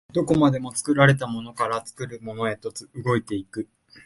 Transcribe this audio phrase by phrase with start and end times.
[0.13, 2.73] どこまでも作られたものから作るものへと
[3.05, 3.69] 動いて行く。